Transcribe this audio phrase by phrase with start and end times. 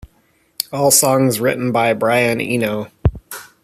[0.73, 2.87] All songs written by Brian Eno.